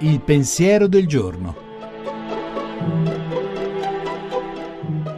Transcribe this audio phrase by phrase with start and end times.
[0.00, 1.56] Il pensiero del giorno.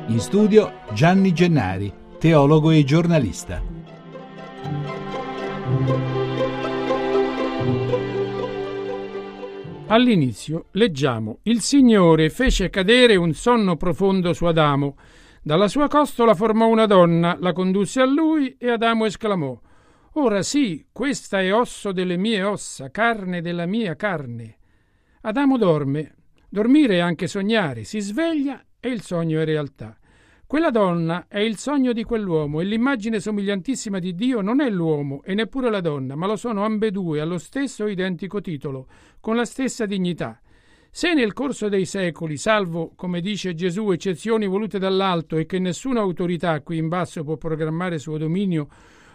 [0.06, 3.62] In studio Gianni Gennari, teologo e giornalista.
[9.86, 14.96] All'inizio leggiamo Il Signore fece cadere un sonno profondo su Adamo.
[15.42, 19.58] Dalla sua costola formò una donna, la condusse a lui e Adamo esclamò
[20.14, 24.56] Ora sì, questa è osso delle mie ossa, carne della mia carne.
[25.20, 26.16] Adamo dorme.
[26.48, 27.84] Dormire è anche sognare.
[27.84, 29.96] Si sveglia e il sogno è realtà.
[30.44, 35.22] Quella donna è il sogno di quell'uomo e l'immagine somigliantissima di Dio non è l'uomo
[35.22, 38.88] e neppure la donna, ma lo sono ambedue allo stesso identico titolo,
[39.20, 40.40] con la stessa dignità.
[40.90, 46.00] Se nel corso dei secoli, salvo, come dice Gesù, eccezioni volute dall'alto e che nessuna
[46.00, 48.66] autorità qui in basso può programmare suo dominio,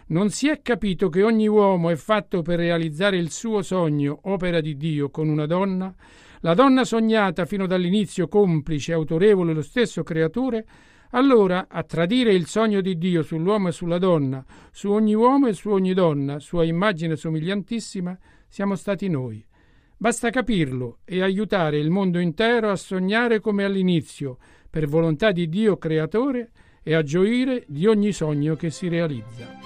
[0.08, 4.60] non si è capito che ogni uomo è fatto per realizzare il suo sogno, opera
[4.60, 5.92] di Dio, con una donna,
[6.40, 10.64] la donna sognata fino dall'inizio complice, autorevole lo stesso creatore,
[11.10, 15.54] allora a tradire il sogno di Dio sull'uomo e sulla donna, su ogni uomo e
[15.54, 18.16] su ogni donna, sua immagine somigliantissima,
[18.48, 19.44] siamo stati noi.
[19.96, 25.78] Basta capirlo e aiutare il mondo intero a sognare come all'inizio, per volontà di Dio
[25.78, 26.50] creatore,
[26.82, 29.65] e a gioire di ogni sogno che si realizza.